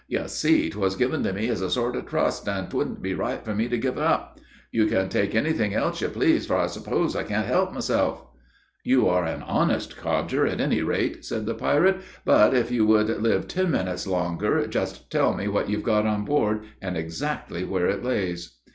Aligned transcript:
"You 0.07 0.27
see, 0.27 0.71
'twas 0.71 0.95
given 0.95 1.21
to 1.21 1.31
me 1.31 1.47
as 1.49 1.61
a 1.61 1.69
sort 1.69 1.95
of 1.95 2.07
trust, 2.07 2.49
an' 2.49 2.69
't 2.69 2.75
wouldn't 2.75 3.03
be 3.03 3.13
right 3.13 3.45
for 3.45 3.53
me 3.53 3.67
to 3.67 3.77
give 3.77 3.99
up. 3.99 4.39
You 4.71 4.87
can 4.87 5.09
take 5.09 5.35
any 5.35 5.53
thing 5.53 5.75
else 5.75 6.01
you 6.01 6.09
please, 6.09 6.47
for 6.47 6.57
I 6.57 6.65
s'pose 6.65 7.15
I 7.15 7.21
can't 7.21 7.45
help 7.45 7.71
myself." 7.71 8.25
"You 8.83 9.07
are 9.07 9.25
an 9.25 9.43
honest 9.43 9.95
codger, 9.97 10.47
at 10.47 10.59
any 10.59 10.81
rate," 10.81 11.23
said 11.23 11.45
the 11.45 11.53
pirate; 11.53 11.97
"but, 12.25 12.55
if 12.55 12.71
you 12.71 12.87
would 12.87 13.21
live 13.21 13.47
ten 13.47 13.69
minutes 13.69 14.07
longer, 14.07 14.65
just 14.65 15.11
tell 15.11 15.35
me 15.35 15.47
what 15.47 15.69
you've 15.69 15.83
got 15.83 16.07
on 16.07 16.25
board, 16.25 16.63
and 16.81 16.97
exactly 16.97 17.63
where 17.63 17.85
it 17.85 18.03
lays." 18.03 18.57